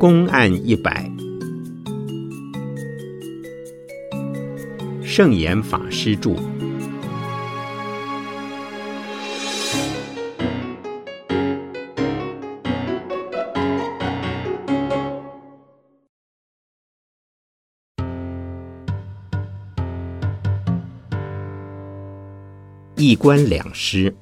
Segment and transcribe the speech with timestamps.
[0.00, 1.12] 公案一百，
[5.04, 6.34] 圣严法师著。
[22.96, 24.16] 一官两师。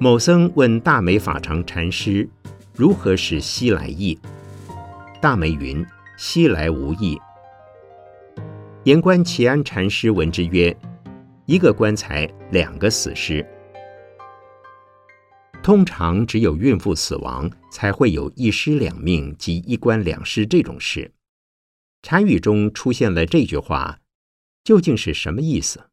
[0.00, 2.28] 某僧问大美法常禅师
[2.72, 4.16] 如何使西来意。
[5.20, 5.84] 大美云
[6.16, 7.20] ：“西来无意。”
[8.84, 10.74] 言官齐安禅师闻之曰
[11.46, 13.44] ：“一个棺材，两个死尸。
[15.64, 21.10] 通常只有孕妇死亡，才会有一尸两命及一棺两尸这种事。”
[22.04, 23.98] 禅语中出现了这句话，
[24.62, 25.90] 究竟是什么意思？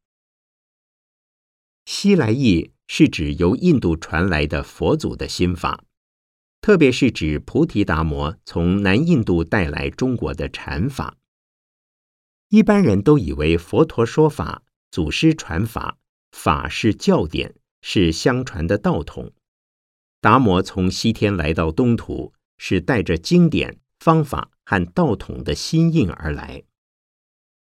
[1.86, 5.83] 西来意是指由印度传来的佛祖的心法，
[6.61, 11.17] 特别是指菩提达摩从南印度带来中国的禅法。
[12.50, 15.97] 一般人都以为佛陀说法、祖师传法，
[16.31, 19.31] 法是教典，是相传的道统。
[20.22, 24.52] 达摩从西天来到东土，是带着经典方法。
[24.67, 26.63] 和道统的心印而来，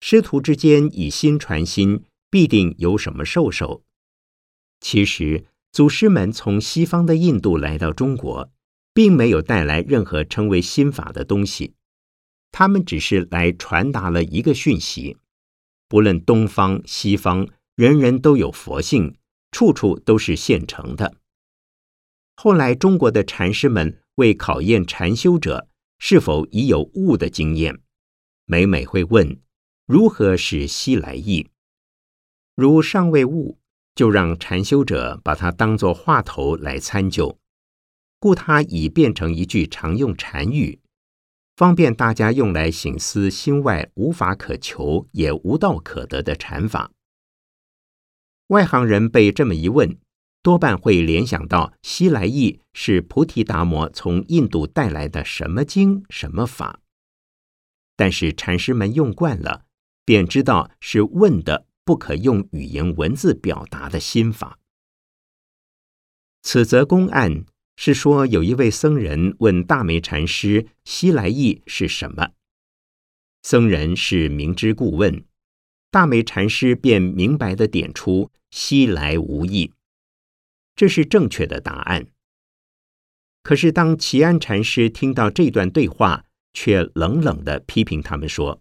[0.01, 3.85] 师徒之间以心传心，必定有什么授受。
[4.81, 8.51] 其实，祖师们从西方的印度来到中国，
[8.95, 11.75] 并没有带来任何称为心法的东西，
[12.53, 15.19] 他们只是来传达了一个讯息：
[15.89, 19.17] 不论东方西方，人人都有佛性，
[19.51, 21.17] 处处都是现成的。
[22.37, 25.69] 后来，中国的禅师们为考验禅修者。
[26.01, 27.81] 是否已有悟的经验？
[28.47, 29.41] 每每会问
[29.85, 31.49] 如何使西来意。
[32.55, 33.59] 如尚未悟，
[33.99, 37.37] 就让禅修者把它当作话头来参究，
[38.21, 40.79] 故它已变成一句常用禅语，
[41.57, 46.93] 方便大家用来醒思心外无法可求也无道可得的禅法。
[48.47, 49.99] 外行人被这么一问。
[50.45, 56.79] 多半会联想到西来意是菩提达摩从印度带来的什么经什么法，
[57.97, 59.65] 但是禅师们用惯了，
[60.05, 64.59] 便知道是问的不可用语言文字表达的心法。
[66.43, 72.33] 此则公案是说，有一位僧人问大梅禅师西来意是什么，
[73.41, 75.25] 僧人是明知故问，
[75.91, 79.73] 大梅禅师便明白的点出西来无意。
[80.77, 82.09] 这是正确的答案。
[83.43, 88.61] 可是，当齐安禅师听到这段对话，却冷冷的批评他们说：“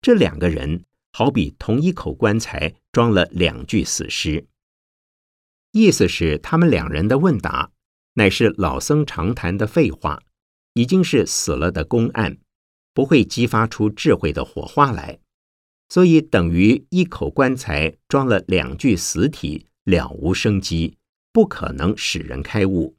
[0.00, 4.46] 这两个人好比同一口棺材装了两具死尸。”
[5.72, 7.70] 意思是他们两人的问答
[8.14, 10.22] 乃是老僧常谈的废话，
[10.74, 12.38] 已经是死了的公案，
[12.92, 15.20] 不会激发出智慧的火花来，
[15.88, 20.96] 所以等于一口棺材装了两具死体，了无生机。
[21.34, 22.94] 不可能使人开悟，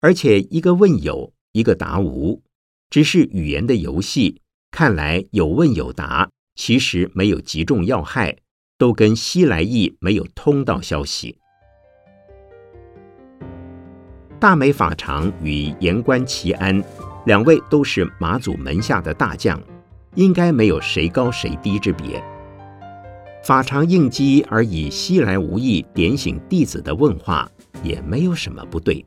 [0.00, 2.42] 而且一个问有，一个答无，
[2.88, 4.40] 只是语言的游戏。
[4.70, 8.36] 看来有问有答，其实没有击中要害，
[8.76, 11.36] 都跟西来意没有通道消息。
[14.38, 16.82] 大美法常与言官齐安
[17.26, 19.60] 两位都是马祖门下的大将，
[20.14, 22.22] 应该没有谁高谁低之别。
[23.42, 27.50] 法常应机而以西来无意点醒弟子的问话，
[27.82, 29.04] 也没有什么不对，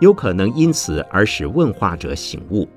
[0.00, 2.68] 有可能因此而使问话者醒悟。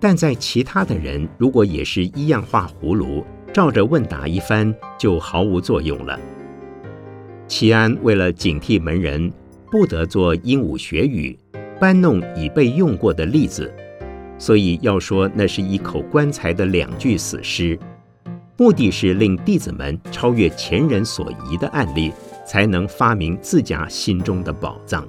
[0.00, 6.18] 但在其他的人如果也是一样画葫芦，照着问答一番，就毫无作用了。
[7.46, 9.32] 齐安为了警惕门人，
[9.70, 11.38] 不得做鹦鹉学语，
[11.80, 13.72] 搬弄已被用过的例子，
[14.38, 17.78] 所以要说那是一口棺材的两具死尸。
[18.56, 22.12] 目的是令弟子们超越前人所疑的案例，
[22.44, 25.06] 才能发明自家心中的宝藏。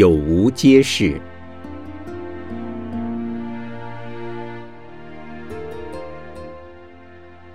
[0.00, 1.20] 有无皆是。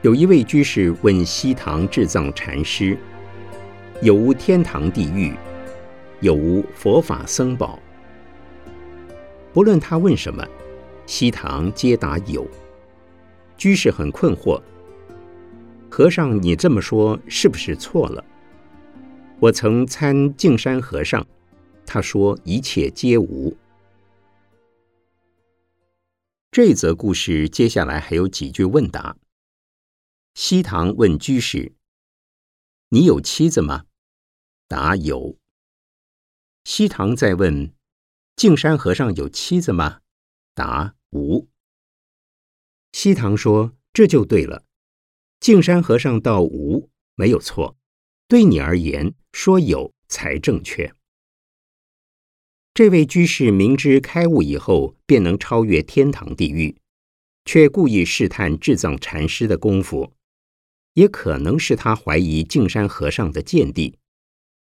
[0.04, 2.96] 有一位居士问西堂智藏禅师
[4.00, 5.34] ：“有无天堂地狱？
[6.22, 7.80] 有无佛法僧宝？”
[9.52, 10.48] 不论他问什么，
[11.08, 12.48] 西堂皆答有。
[13.58, 14.62] 居士很困惑
[15.90, 18.24] ：“和尚，你这么说是不是错了？”
[19.42, 21.26] 我曾参净山和尚，
[21.86, 23.56] 他说一切皆无。
[26.52, 29.18] 这则故事接下来还有几句问答。
[30.34, 31.74] 西堂问居士
[32.90, 33.86] ：“你有妻子吗？”
[34.68, 35.38] 答有。
[36.64, 37.74] 西堂再问
[38.36, 40.02] ：“净山和尚有妻子吗？”
[40.56, 41.48] 答无。
[42.92, 44.66] 西堂说：“这就对了，
[45.40, 47.78] 净山和尚道无没有错，
[48.28, 50.94] 对你而言说有才正确。”
[52.76, 56.76] 这位居士明知开悟以后便能超越天堂地狱，
[57.46, 60.12] 却故意试探智藏禅师的功夫，
[60.96, 63.98] 也可能是他怀疑净山和尚的见地，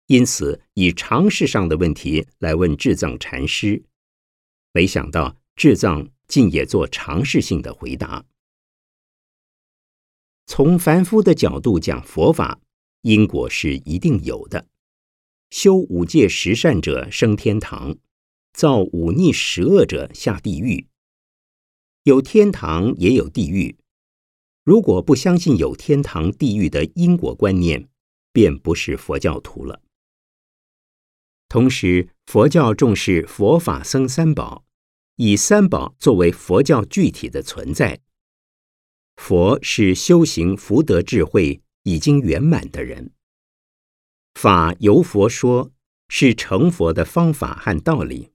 [0.06, 3.82] 因此以常识上的问题来问智藏禅师。
[4.72, 8.25] 没想到智藏竟也做常识性的回答。
[10.46, 12.60] 从凡夫的角度讲佛法，
[13.02, 14.69] 因果是一定有的，
[15.50, 17.96] 修五戒十善者升天堂。
[18.52, 20.87] 造五逆十恶者下地狱，
[22.05, 23.76] 有天堂也有地狱。
[24.62, 27.88] 如果不相信有天堂地狱的因果观念，
[28.32, 29.82] 便不是佛教徒了。
[31.49, 34.64] 同时，佛教重视佛法僧三宝，
[35.17, 38.00] 以三宝作为佛教具体的存在。
[39.17, 43.11] 佛是修行福德智慧已经圆满的人，
[44.34, 45.72] 法由佛说，
[46.08, 48.32] 是成佛的方法和道理。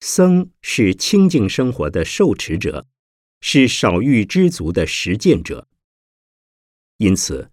[0.00, 2.86] 僧是清净生活的受持者，
[3.40, 5.68] 是少欲知足的实践者。
[6.96, 7.50] 因此，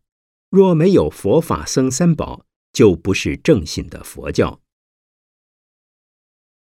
[0.49, 4.61] 若没有佛法僧三宝，就不是正信的佛教。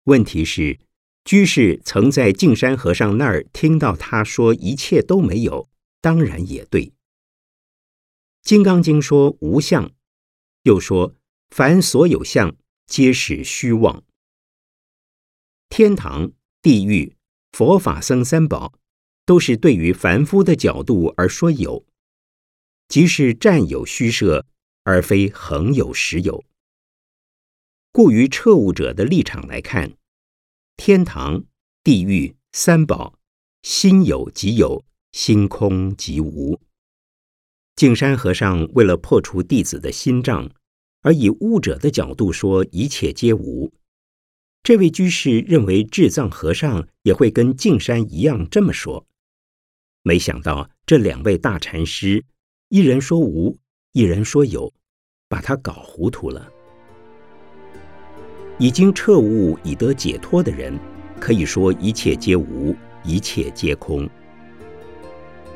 [0.04, 0.80] 问题是，
[1.24, 5.68] 居士曾在净山和尚那儿听到他说一切都没有，
[6.00, 6.86] 当然也对。
[8.42, 9.90] 《金刚经》说无相，
[10.64, 11.14] 又说
[11.50, 12.56] 凡所有相，
[12.86, 14.02] 皆是虚妄。
[15.68, 16.32] 天堂、
[16.62, 17.16] 地狱、
[17.52, 18.72] 佛法僧三宝，
[19.26, 21.84] 都是对于凡夫的角度而说有，
[22.88, 24.46] 即是占有虚设，
[24.84, 26.42] 而非恒有实有。
[27.92, 29.98] 故于彻悟者的立场来看，
[30.78, 31.44] 天堂、
[31.82, 33.18] 地狱、三宝，
[33.62, 34.82] 心有即有，
[35.12, 36.58] 心空即无。
[37.76, 40.48] 净山和尚为了破除弟子的心障，
[41.02, 43.72] 而以悟者的角度说一切皆无。
[44.62, 49.04] 这位居士认为智藏和尚也会跟净山一样这么说，
[50.02, 52.24] 没想到这两位大禅师，
[52.68, 53.58] 一人说无，
[53.92, 54.72] 一人说有，
[55.28, 56.48] 把他搞糊涂了。
[58.60, 60.78] 已经彻悟、已得解脱的人，
[61.20, 62.74] 可以说一切皆无，
[63.04, 64.08] 一切皆空；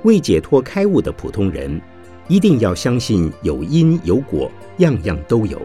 [0.02, 1.80] 未解脱开悟的普通人，
[2.28, 5.60] 一定要相信有因有果，样样都有。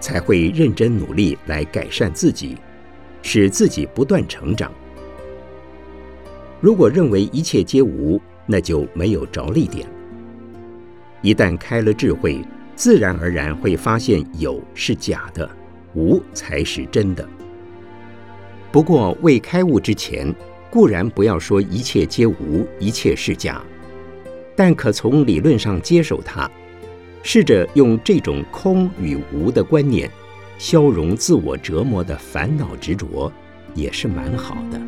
[0.00, 2.56] 才会认真努力来改善自己，
[3.22, 4.72] 使自己不断成长。
[6.60, 9.86] 如果认为一切皆无，那就没有着力点。
[11.20, 12.40] 一旦开了智慧，
[12.76, 15.48] 自然而然会发现有是假的，
[15.94, 17.28] 无才是真的。
[18.70, 20.32] 不过未开悟之前，
[20.70, 23.60] 固然不要说一切皆无，一切是假，
[24.58, 26.50] 但可从理论上接受它。
[27.22, 30.10] 试着用这种空与无的观念，
[30.58, 33.32] 消融自我折磨的烦恼执着，
[33.74, 34.80] 也是蛮好的。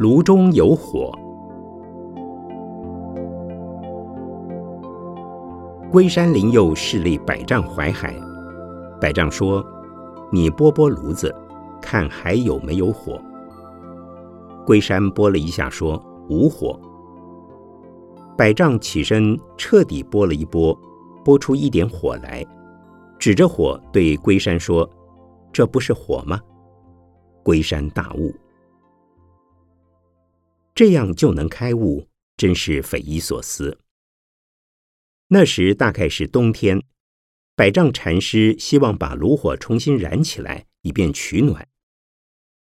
[0.00, 1.29] 炉中有火。
[5.90, 8.14] 龟山灵佑势力百丈怀海，
[9.00, 9.60] 百丈说
[10.30, 11.34] ：“你拨拨炉子，
[11.82, 13.20] 看还有没有火。”
[14.64, 16.78] 龟山拨了一下，说：“无火。”
[18.38, 20.78] 百丈起身，彻底拨了一拨，
[21.24, 22.46] 拨出一点火来，
[23.18, 24.88] 指着火对龟山说
[25.52, 26.40] ：“这不是火吗？”
[27.42, 28.32] 龟山大悟，
[30.72, 32.06] 这样就能开悟，
[32.36, 33.76] 真是匪夷所思。
[35.32, 36.82] 那时大概是冬天，
[37.54, 41.68] 百丈禅师希望把炉火重新燃起来，以便取暖。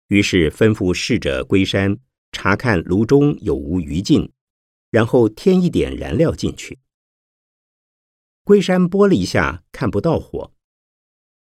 [0.07, 1.97] 于是吩咐侍者龟山
[2.33, 4.31] 查看炉中有无余烬，
[4.89, 6.79] 然后添一点燃料进去。
[8.43, 10.51] 龟山拨了一下，看不到火。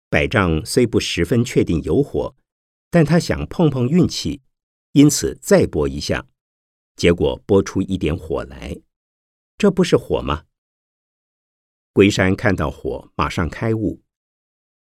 [0.08, 2.36] 百丈虽不十分确定有火，
[2.88, 4.42] 但他想碰碰运气，
[4.92, 6.28] 因此再拨一下，
[6.94, 8.78] 结果拨出一点火来，
[9.58, 10.44] 这不是火吗？
[11.92, 14.00] 龟山看到火，马上开悟，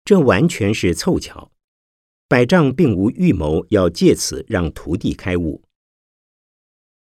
[0.03, 1.51] 这完全是凑巧。
[2.27, 5.61] 百丈并无预谋要借此让徒弟开悟。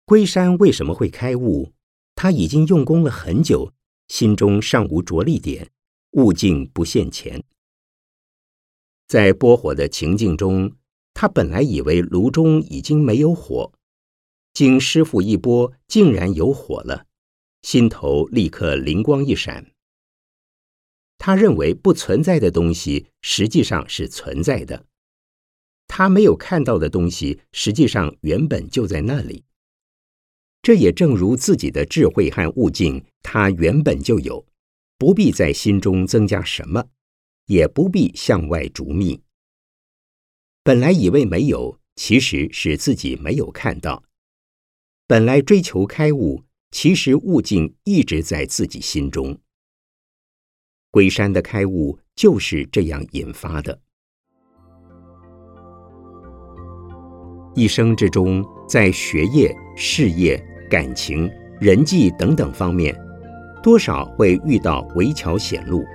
[0.04, 1.74] 龟山为什么会开悟？
[2.16, 3.72] 他已经用功了很久，
[4.10, 5.70] 心中尚无着力点，
[6.12, 7.42] 悟境不现前。
[9.08, 10.74] 在拨火的情境中，
[11.14, 13.72] 他本来以为炉中已经没有火，
[14.52, 17.06] 经师傅一拨，竟然有火了，
[17.62, 19.72] 心头立刻灵光一闪。
[21.18, 24.86] 他认为不存在的东西实际上是存在的，
[25.88, 29.44] 他没有看到的东西实际上原本就在那里。
[30.62, 34.46] 这也正如自己的智慧和悟境，他原本就有，
[34.98, 36.90] 不必在心中增加什么。
[37.48, 39.22] 也不必向外逐觅。
[40.64, 44.04] 本来以为没有，其实是自己没有看到。
[45.08, 49.40] 本来追求开悟，其实悟境一直在自己心中。
[50.98, 53.80] 龟山的开悟就是这样引发的。
[57.54, 63.00] 一生之中，在学业、事业、感情、人际等等方面，
[63.62, 65.86] 多少会遇到围桥险路。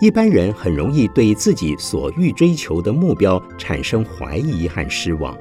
[0.00, 5.36] 一般人很容易对自己所欲追求的目标产生怀疑和失望，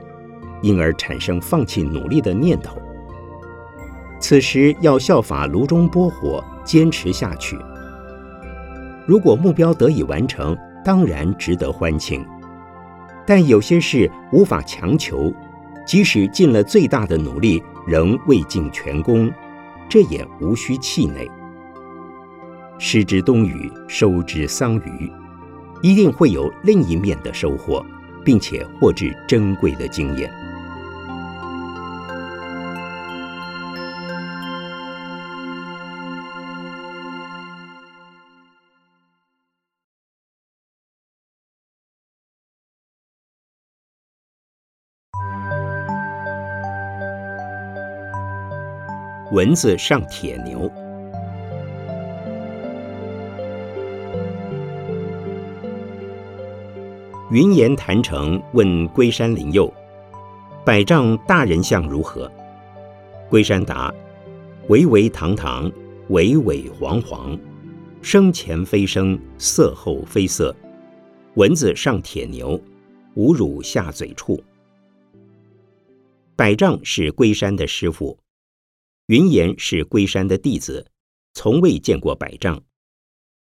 [0.62, 2.78] 因而产生放弃努力的念头。
[4.20, 7.58] 此时要效法炉中拨火，坚持下去。
[9.06, 12.26] 如果目标得以完成，当然值得欢庆。
[13.26, 15.34] 但有些事无法强求，
[15.86, 19.32] 即使尽了最大的努力，仍未尽全功，
[19.88, 21.30] 这也无需气馁。
[22.78, 25.12] 失之冬雨，收之桑榆，
[25.82, 27.86] 一定会有另一面的收获，
[28.26, 30.30] 并且获致珍贵的经验。
[49.34, 50.72] 蚊子上铁牛。
[57.32, 59.74] 云岩坛城问龟山灵佑
[60.64, 62.32] ：“百丈大人像如何？”
[63.28, 63.92] 龟山答
[64.70, 65.72] ：“巍巍堂堂，
[66.10, 67.36] 巍巍煌煌，
[68.04, 70.56] 生前非生，色后非色。
[71.34, 72.62] 蚊子上铁牛，
[73.16, 74.40] 无乳下嘴处。”
[76.38, 78.16] 百丈是龟山的师傅，
[79.08, 80.90] 云岩是龟山的弟子，
[81.34, 82.64] 从未见过百丈，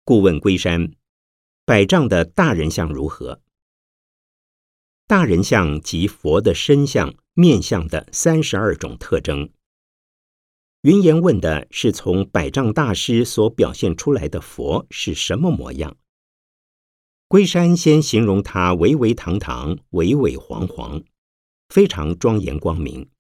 [0.04, 0.92] 故问龟山
[1.66, 3.42] ：“百丈的大人像如何？”
[5.08, 9.50] 大人相即佛的身相、面相的三十二种特征。
[10.82, 15.96] 云岩问的是从百丈大师所表现出来的佛是什么模样？
[17.26, 21.02] 龟山先形容他巍巍堂堂、巍巍煌煌，
[21.68, 23.10] 非常庄严光明，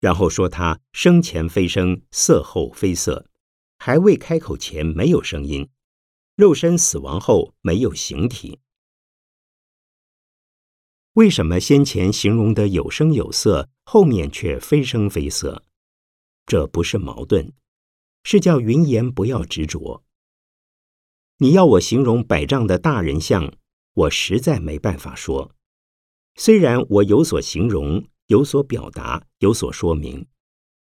[0.00, 3.26] 然后说他生前非生，色后非色，
[3.78, 5.68] 还未开口前没有声音，
[6.36, 8.58] 肉身死亡后没有形体。
[11.14, 15.64] 为什么先前形容的有声有色，后面却非声非色？
[16.46, 17.52] 这不是矛盾，
[18.24, 20.04] 是叫云言不要执着。
[21.38, 23.52] 你要我形容百丈的大人像，
[23.94, 25.54] 我实在没办法说。
[26.36, 30.26] 虽然我有所形容，有所表达，有所说明，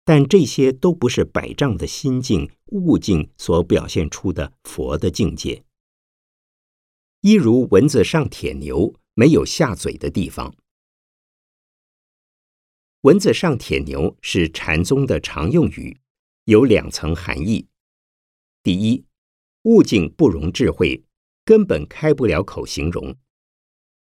[0.04, 5.64] 但这些都不是百丈的心境悟境所表现出的佛的境界。
[7.20, 8.94] 一如蚊子上铁牛。
[9.16, 10.56] 没有下嘴的地方。
[13.02, 16.00] 蚊子上铁牛是禅宗的常用语，
[16.46, 17.68] 有两层含义：
[18.60, 19.04] 第一，
[19.62, 21.04] 悟境不容智慧，
[21.44, 23.14] 根本开不了口形容；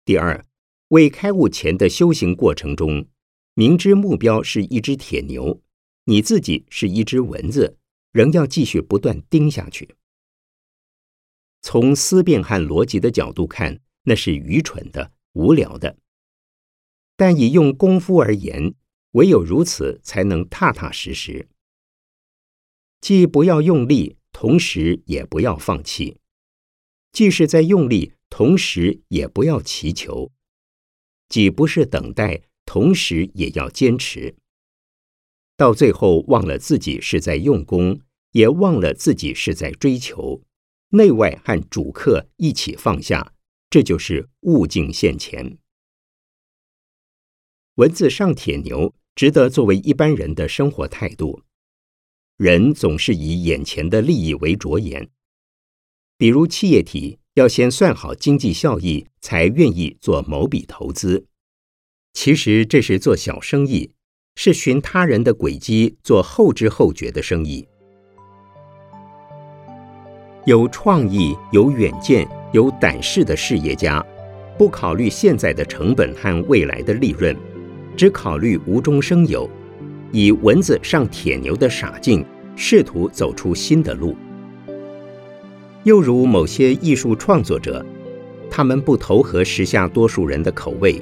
[0.06, 0.46] 第二，
[0.88, 3.06] 未开悟前的修行过程中，
[3.54, 5.62] 明知目标是一只铁牛，
[6.04, 7.78] 你自己是一只蚊子，
[8.12, 9.96] 仍要继续不断盯下去。
[11.60, 13.80] 从思辨和逻辑的角度看。
[14.04, 15.96] 那是愚蠢的、无聊的，
[17.14, 18.74] 但以用功夫而言，
[19.12, 21.48] 唯有如此，才能踏踏实实。
[23.00, 26.16] 既不要用力，同时也不要放弃；
[27.12, 30.32] 既是在用力，同时也不要祈求；
[31.28, 34.34] 既不是等待，同时也要坚持。
[35.58, 38.00] 到最后，忘了自己是在用功，
[38.30, 40.42] 也忘了自己是在追求，
[40.88, 43.34] 内外和主客一起放下。
[43.68, 45.58] 这就是物境现前。
[47.74, 51.42] 文字上铁牛值得作为一般人的生活态度。
[52.38, 55.10] 人总是以眼前的利益为着眼，
[56.16, 61.26] 比如企业体要先算好经济效益，才愿意做某笔投资。
[62.12, 63.90] 其实这是做小生意，
[64.36, 67.66] 是寻他人的轨迹做后知后觉的生意。
[70.44, 74.04] 有创意、有远见、有胆识的事业家，
[74.58, 77.34] 不考虑现在的成本和未来的利润，
[77.96, 79.48] 只考虑无中生有，
[80.10, 82.24] 以蚊子上铁牛的傻劲，
[82.56, 84.16] 试图走出新的路。
[85.84, 87.84] 又如某些艺术创作者，
[88.50, 91.00] 他们不投合时下多数人的口味，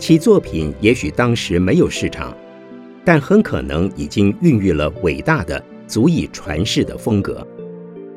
[0.00, 2.34] 其作品也许当时没有市场，
[3.04, 7.46] 但很可能已经孕育了伟大的、足以传世的风格。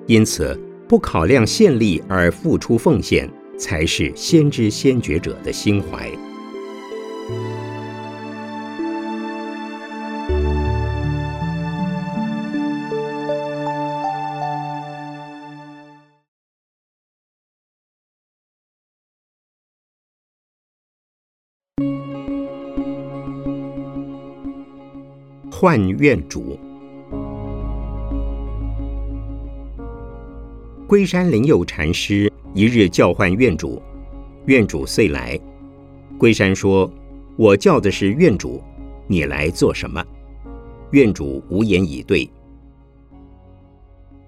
[0.08, 6.10] 因此，不考量现利而付出奉献，才是先知先觉者的心怀。
[25.66, 26.60] 换院主。
[30.86, 33.82] 龟山灵佑禅师一日叫唤院主，
[34.46, 35.40] 院主遂来。
[36.18, 36.92] 龟山说
[37.40, 38.62] ：“我叫的是院主，
[39.08, 40.06] 你来做什么？”
[40.92, 42.30] 院主无言以对。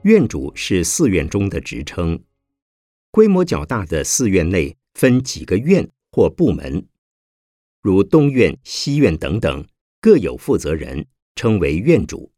[0.04, 2.18] 院主是寺院中的职称，
[3.12, 6.86] 规模较大的寺院内分几个院或部门，
[7.82, 9.65] 如东院、西院等等，
[10.00, 12.32] 各有负责人，称为院主。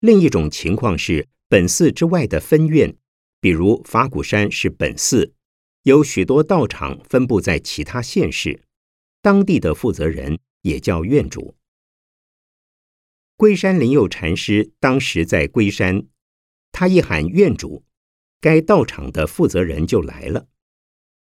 [0.00, 1.28] 另一种情况是。
[1.52, 2.96] 本寺之外的分院，
[3.38, 5.34] 比如法鼓山是本寺，
[5.82, 8.62] 有许多道场分布在其他县市，
[9.20, 11.54] 当地的负责人也叫院主。
[13.36, 16.06] 龟山灵佑禅师当时在龟山，
[16.70, 17.84] 他一喊院主，
[18.40, 20.48] 该道场的负责人就来了。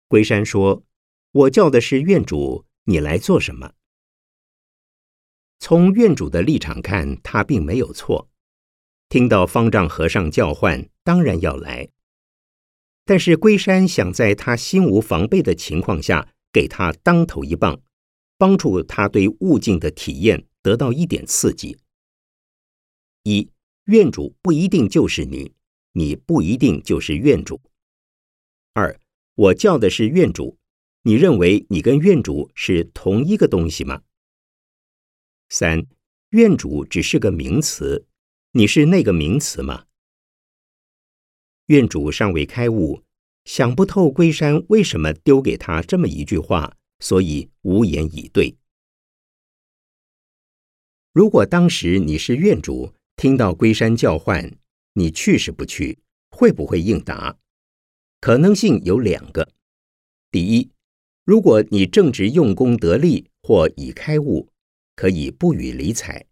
[0.09, 0.85] 龟山说
[1.33, 3.73] ：“我叫的是院主，你来做什么？”
[5.65, 8.29] 从院主的立场看，他并没有错。
[9.09, 11.89] 听到方丈和尚叫唤，当然要来。
[13.05, 17.81] 但是龟山想在他心无防备的情况下，给他当头一棒，
[18.37, 21.79] 帮助他对悟境的体验得到一点刺激。
[23.23, 23.49] 一
[23.85, 25.53] 院主不一定就是你，
[25.93, 27.61] 你不一定就是院主。
[28.73, 28.99] 二
[29.37, 30.59] 我叫的是院主，
[31.05, 34.03] 你认为你跟院主是同一个东西吗？
[35.55, 35.87] 三
[36.31, 38.07] 院主只是个名词。
[38.53, 39.85] 你是那个名词吗？
[41.67, 43.03] 院主尚未开悟，
[43.45, 48.57] 想不透龟山为什么丢给他这么一句话，所以无言以对。
[51.13, 54.57] 如果当时你是院主，听到龟山叫唤，
[54.95, 55.99] 你去是不去？
[56.31, 57.37] 会不会应答？
[58.23, 59.53] 可能性有两个：
[60.31, 60.71] 第一，
[61.27, 64.49] 如果你正直用功得力或已开悟，
[64.95, 66.27] 可以不予理睬。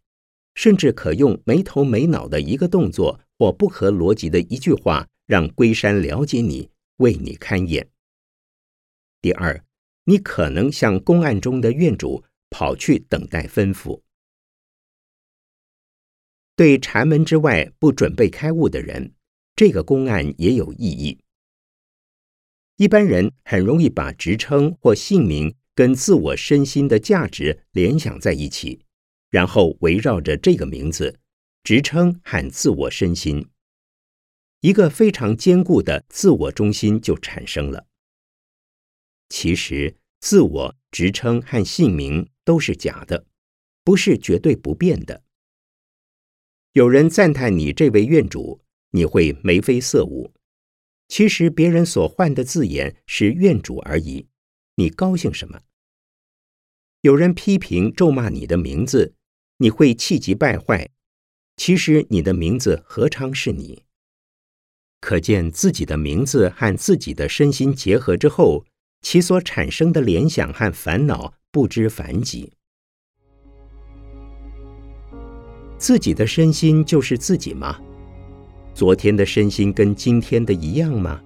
[0.55, 7.89] 甚至可用没头没脑的一个动作或不合逻辑的一句话，让龟山了解你，为你看眼。
[9.23, 9.65] 第二，
[10.05, 14.03] 你可能向公案中的院主，跑去等待吩咐。
[16.57, 19.15] 对禅门之外不准备开悟的人，
[19.55, 21.21] 这个公案也有意义。
[22.77, 28.85] 一般人很容易把职称或姓名跟自我身心的价值联想在一起。
[29.31, 31.21] 然后围绕着这个名字、
[31.63, 33.47] 职称和自我身心，
[34.61, 37.87] 一个非常坚固的自我中心就产生了。
[39.29, 43.25] 其实，自我、职称和姓名都是假的，
[43.85, 45.23] 不是绝对不变的。
[46.73, 50.33] 有人赞叹你这位院主，你会眉飞色舞。
[51.07, 54.27] 其实别人所换的字眼是院主而已，
[54.81, 55.61] 你高兴什么？
[57.03, 59.15] 有人批评咒骂你的名字。
[59.59, 60.89] 你会气急败坏，
[61.59, 63.85] 其实你的名字何尝是你？
[65.03, 68.65] 可见自己的名字和自己的身心结合之后，
[69.03, 72.55] 其所产生的联想和烦恼不知凡几。
[75.77, 77.79] 自己的身心就是自己吗？
[78.73, 81.23] 昨天的身心跟今天的一样吗？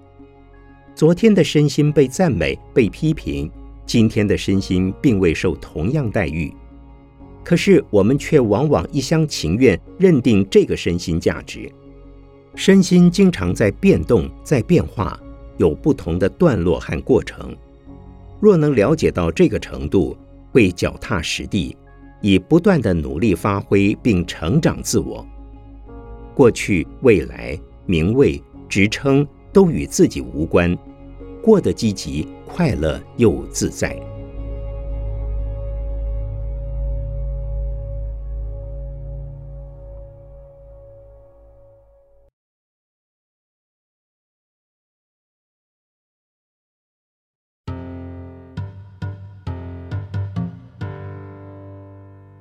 [0.95, 3.51] 昨天的身心被赞美、被批评，
[3.85, 6.49] 今天的身心并未受同样待遇。
[7.43, 11.69] 可是我们却往往一厢情愿认定这个身心价值，
[12.55, 15.19] 身心经常在变动、在变化，
[15.57, 17.53] 有不同的段落和过程。
[18.39, 20.15] 若能了解到这个程度，
[20.53, 21.75] 会脚踏实地，
[22.21, 25.27] 以不断的努力发挥并成长自我。
[26.33, 30.77] 过去、未来、名位、职称都与自己无关，
[31.41, 33.97] 过得积极、快乐又自在。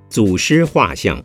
[0.09, 1.25] 祖师画像。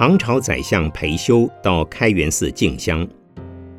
[0.00, 3.06] 唐朝宰相裴休到开元寺进香，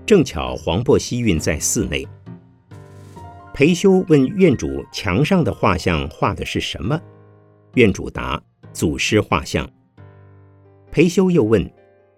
[0.06, 2.08] 正巧黄檗希运在寺内。
[3.56, 7.02] 裴休问院主：“墙上的画像画的是什么？”
[7.74, 8.40] 院主答
[8.72, 9.68] ：“祖师画像。”
[10.92, 11.68] 裴休又问：“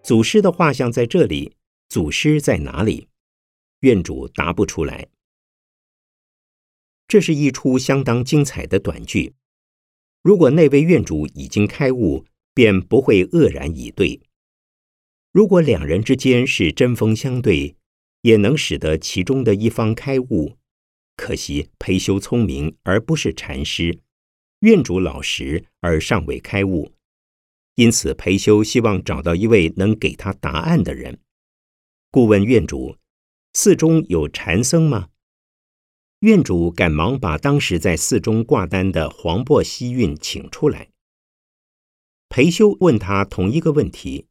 [0.03, 1.55] 祖师的画像在这里，
[1.87, 3.07] 祖师在哪里？”
[3.79, 5.07] 院主答不出来。
[7.07, 9.35] 这是一出相当精彩的短剧。
[10.21, 14.21] 如果那位院主已经开悟，便不会愕然以对；
[15.31, 17.75] 如果两人之间是针锋相对，
[18.21, 20.57] 也能使得其中的一方开悟。
[21.15, 23.99] 可惜裴修聪明而不是禅师，
[24.61, 26.91] 院主老实而尚未开悟，
[27.75, 31.19] 因此裴修希望找到一位能给他答案的人。
[32.09, 32.97] 故问院主
[33.53, 35.09] ：“寺中有禅僧吗？”
[36.21, 40.92] 院主赶忙把当时在寺中挂单的黄檗希运请出来。
[42.35, 44.25] 裴修问他同一个问题，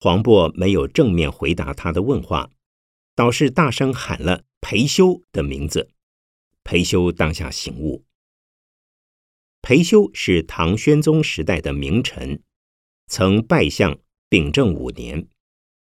[0.00, 2.50] 黄渤没有正面回答他的问话，
[3.14, 5.90] 倒是大声喊了裴修的名字。
[6.64, 8.06] 裴修当下醒悟。
[9.60, 12.42] 裴修是唐宣宗时代的名臣，
[13.06, 13.98] 曾拜相
[14.30, 15.28] 秉政五年，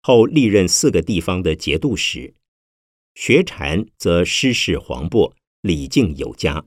[0.01, 2.35] 后历任四个地方的节度使。
[3.15, 6.65] 学禅则师事黄渤，礼敬有加。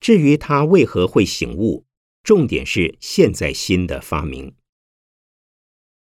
[0.00, 1.86] 至于他为何会醒悟，
[2.22, 4.54] 重点是现在新的发明。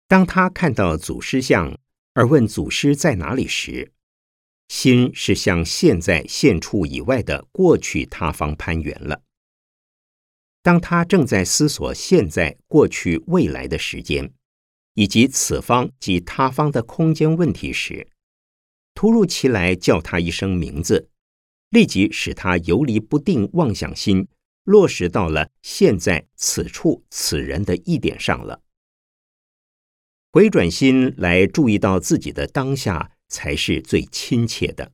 [0.08, 1.78] 当他看到祖师像
[2.14, 3.92] 而问祖师在哪里时，
[4.68, 9.22] 心是向现在现处以外的过去他方攀援了。
[10.62, 14.32] 当他正在思索现在、过去、未来的时间，
[14.94, 18.08] 以及此方及他方的空间问题时，
[18.94, 21.08] 突如其来叫他一声名字，
[21.70, 24.28] 立即使他游离不定妄想心
[24.64, 28.62] 落实到了现在此处此人的一点上了。
[30.32, 34.92] 回转心来注意到自己的当下，才是最亲切的。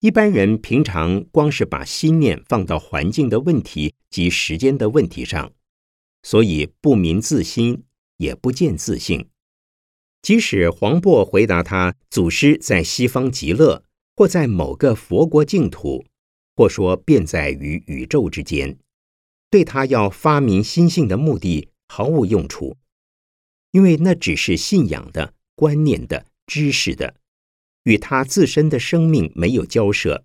[0.00, 5.52] 一般人平常光是把心念放到环境的问题及时间的问题上，
[6.22, 7.84] 所以不明自心，
[8.16, 9.30] 也不见自性。
[10.20, 13.84] 即使黄渤回答他祖师在西方极乐，
[14.14, 16.04] 或在某个佛国净土，
[16.62, 18.78] 或说便在于宇宙之间，
[19.50, 22.76] 对他要发明心性的目的毫无用处，
[23.72, 27.16] 因为那只是信仰的、观念的、知识的，
[27.82, 30.24] 与他自身的生命没有交涉。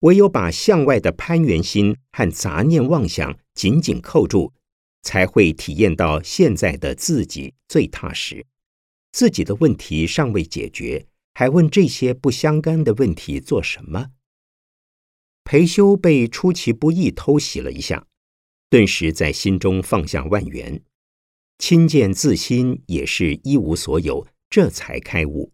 [0.00, 4.52] 唯有把向外的攀缘心和杂念妄想紧紧扣住。
[5.02, 8.44] 才会体验到现在的自己最踏实。
[9.12, 14.10] 自己的问题尚未解决，还问这些不相干的问题做什么？
[15.46, 18.08] 裴修被出其不意偷袭了一下，
[18.68, 20.82] 顿时在心中放下万缘，
[21.56, 25.52] 亲见自心也是一无所有，这才开悟。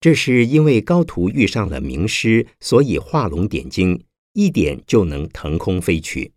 [0.00, 6.32] 这是因为高徒遇上了名师，所以画龙点睛，一点就能腾空飞去。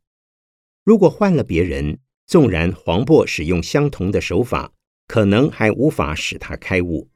[0.84, 4.72] 如果换了别人，纵然黄渤使用相同的手法，
[5.08, 7.10] 可能还无法使他开悟。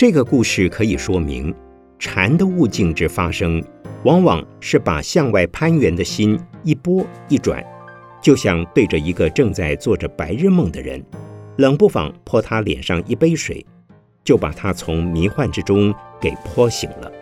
[0.00, 1.54] 这个故事可以说明，
[1.98, 3.62] 禅的悟境之发生，
[4.02, 7.62] 往往是把向外攀援的心一拨一转，
[8.22, 11.04] 就像对着一个正在做着白日梦的人，
[11.58, 13.62] 冷不防泼他脸上一杯水，
[14.24, 17.12] 就把他从迷幻之中给泼醒了。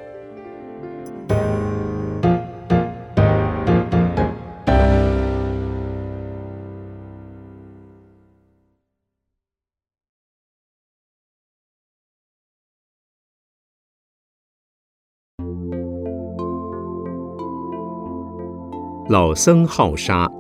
[19.11, 20.31] 老僧好杀。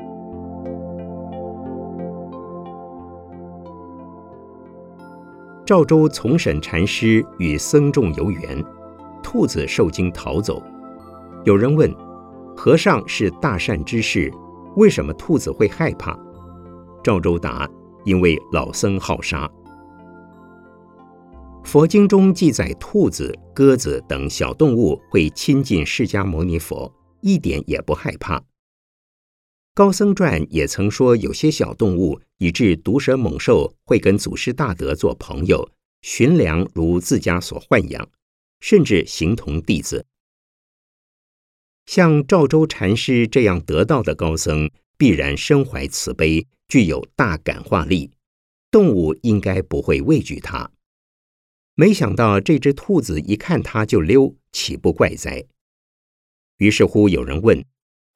[5.64, 8.62] 赵州从审禅师与僧众游园，
[9.22, 10.62] 兔子受惊逃走。
[11.44, 11.90] 有人问：
[12.54, 14.30] 和尚是大善之士，
[14.76, 16.14] 为什么兔子会害怕？
[17.02, 17.66] 赵州答：
[18.04, 19.50] 因为老僧好杀。
[21.64, 28.38] 佛经中记载，兔子、鸽子等小动物会亲近释迦牟尼佛，一点也不害怕。
[29.78, 35.70] 高僧传也曾说，有些小动物以致毒蛇猛兽会跟祖师大德做朋友，
[36.02, 38.10] 寻粮如自家所豢养，
[38.58, 40.04] 甚至形同弟子。
[41.86, 48.10] 像赵州禅师这样得道的高僧，必然身怀慈悲，具有大感化力，
[48.72, 50.72] 动物应该不会畏惧他。
[51.76, 55.44] 没想到这只兔子一看他就溜，岂不怪哉？
[56.56, 57.64] 于是乎有人问。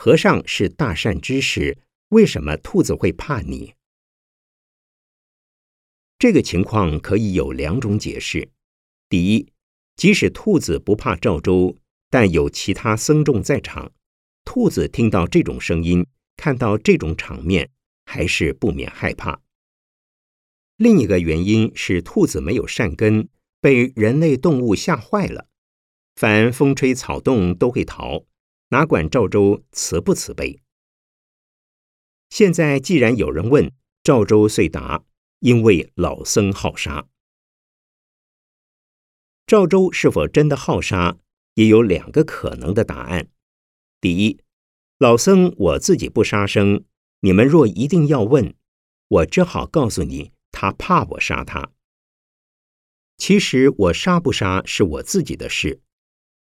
[0.05, 3.75] 和尚是大善之士，为什么兔子会怕你？
[6.19, 8.51] 这个情况可以有两种解释：
[9.09, 9.53] 第一，
[9.95, 11.79] 即使兔子不怕赵州，
[12.11, 13.93] 但有其他僧众在场，
[14.45, 16.05] 兔子听到这种声音，
[16.37, 17.71] 看到这种场面，
[18.05, 19.41] 还是不免害怕。
[20.79, 23.29] 另一个原因是兔子没有善根，
[23.61, 25.47] 被人类动物吓坏了，
[26.17, 28.25] 凡风吹草动都会逃。
[28.73, 30.63] 哪管赵州慈不慈悲？
[32.31, 33.71] 现在既然有人问，
[34.03, 35.05] 赵州遂答：
[35.41, 37.07] 因为老僧好杀。
[39.47, 41.19] 赵州是否真的好杀，
[41.53, 43.29] 也有两个可能的答案。
[44.01, 44.41] 第一，
[44.97, 46.83] 老僧我自己不杀生，
[47.21, 48.55] 你们若一定要问，
[49.09, 51.73] 我只好告诉你，他怕我杀他。
[53.19, 55.83] 其实我杀不杀是我自己的事。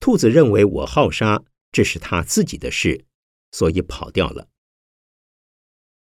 [0.00, 1.44] 兔子认为我好杀。
[1.74, 3.04] 这是他自己的事，
[3.50, 4.48] 所以跑掉了。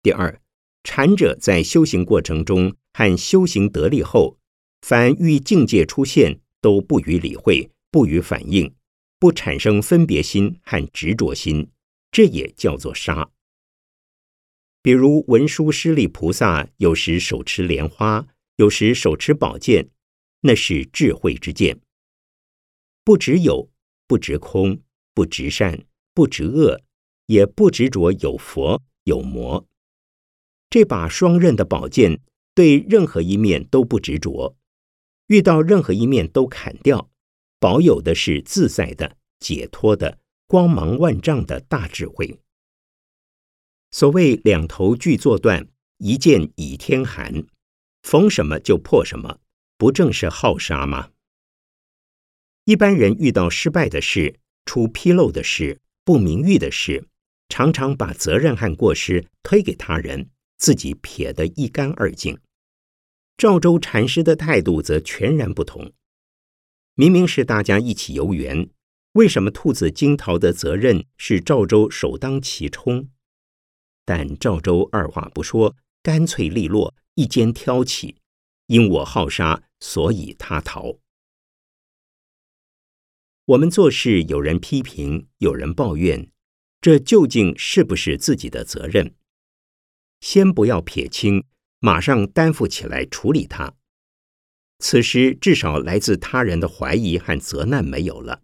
[0.02, 0.42] 第二，
[0.82, 4.36] 禅者在修行过程中和修行得力后，
[4.82, 8.74] 凡遇境界出现，都不予理会，不予反应，
[9.20, 11.70] 不产生分别心和执着心，
[12.10, 13.30] 这也叫做杀。
[14.82, 19.88] 比如文殊师利菩萨，有时手持莲花，有时手持宝剑，
[20.40, 21.80] 那是智慧之剑，
[23.04, 23.70] 不只有，
[24.08, 24.82] 不执空。
[25.14, 26.80] 不执善，不执恶，
[27.26, 29.66] 也不执着有佛有魔。
[30.68, 32.20] 这把双刃的宝剑，
[32.54, 34.56] 对任何一面都不执着，
[35.26, 37.10] 遇到任何一面都砍掉，
[37.58, 42.38] 保有的是自在的、解脱的、光芒万丈的大智慧。
[43.90, 45.68] 所谓两头俱作断，
[45.98, 47.44] 一剑倚天寒，
[48.02, 49.40] 逢什么就破什么，
[49.76, 51.10] 不正是好杀吗？
[52.64, 57.06] 一般人遇到失败的事，出纰漏的事、不名誉的事，
[57.48, 62.38] 常常把责任和过失推给他人，自己撇得一干二净。
[63.36, 65.92] 赵州禅师的态度则全然不同。
[66.94, 68.68] 明明是大家一起游园，
[69.12, 73.08] 为什么兔子惊逃的责任是赵州首当其冲？
[74.04, 78.16] 但赵州二话不说，干脆利落，一肩挑起，
[78.66, 80.96] 因我好杀，所以他逃。
[83.46, 86.30] 我们做事，有人批评，有人抱怨，
[86.80, 89.14] 这究竟是不是自己的责任？
[90.20, 91.44] 先不要撇清，
[91.80, 93.74] 马上担负起来处理它。
[94.78, 98.42] 此时至少来自他人的怀疑和责难没有了，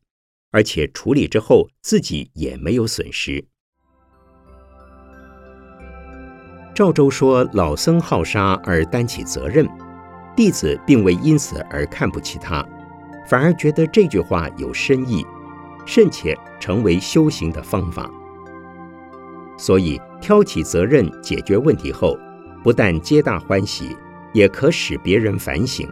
[0.50, 3.46] 而且处理之后自己也没有损失。
[6.74, 9.66] 赵州说：“老僧好杀而担起责任，
[10.36, 12.66] 弟子并未因此而看不起他。”
[13.26, 15.26] 反而觉得这句话有深意，
[15.84, 18.10] 甚且成为修行的方法。
[19.58, 22.16] 所以挑起责任解决问题后，
[22.62, 23.96] 不但皆大欢喜，
[24.32, 25.88] 也可使别人反省：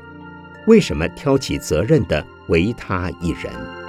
[0.67, 3.84] 为什么挑起责任的唯他一人？